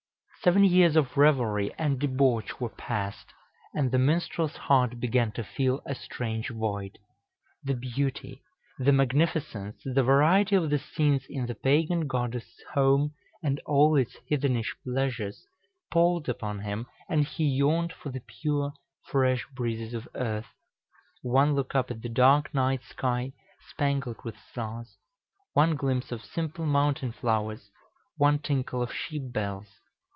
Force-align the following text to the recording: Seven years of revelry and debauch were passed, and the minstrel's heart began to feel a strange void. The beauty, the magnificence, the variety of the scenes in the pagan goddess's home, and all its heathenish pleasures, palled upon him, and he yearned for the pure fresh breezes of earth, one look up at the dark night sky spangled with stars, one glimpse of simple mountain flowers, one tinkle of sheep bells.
Seven 0.43 0.63
years 0.63 0.95
of 0.95 1.17
revelry 1.17 1.71
and 1.77 1.99
debauch 1.99 2.59
were 2.59 2.69
passed, 2.69 3.31
and 3.75 3.91
the 3.91 3.99
minstrel's 3.99 4.55
heart 4.55 4.99
began 4.99 5.31
to 5.33 5.43
feel 5.43 5.83
a 5.85 5.93
strange 5.93 6.49
void. 6.49 6.97
The 7.63 7.75
beauty, 7.75 8.41
the 8.79 8.91
magnificence, 8.91 9.79
the 9.85 10.01
variety 10.01 10.55
of 10.55 10.71
the 10.71 10.79
scenes 10.79 11.27
in 11.29 11.45
the 11.45 11.53
pagan 11.53 12.07
goddess's 12.07 12.63
home, 12.73 13.13
and 13.43 13.59
all 13.67 13.95
its 13.95 14.17
heathenish 14.27 14.73
pleasures, 14.83 15.45
palled 15.91 16.27
upon 16.27 16.61
him, 16.61 16.87
and 17.07 17.23
he 17.23 17.43
yearned 17.43 17.93
for 17.93 18.09
the 18.09 18.21
pure 18.25 18.73
fresh 19.05 19.45
breezes 19.53 19.93
of 19.93 20.07
earth, 20.15 20.47
one 21.21 21.53
look 21.53 21.75
up 21.75 21.91
at 21.91 22.01
the 22.01 22.09
dark 22.09 22.51
night 22.51 22.81
sky 22.81 23.31
spangled 23.69 24.23
with 24.23 24.39
stars, 24.39 24.97
one 25.53 25.75
glimpse 25.75 26.11
of 26.11 26.25
simple 26.25 26.65
mountain 26.65 27.11
flowers, 27.11 27.69
one 28.17 28.39
tinkle 28.39 28.81
of 28.81 28.91
sheep 28.91 29.31
bells. 29.31 29.67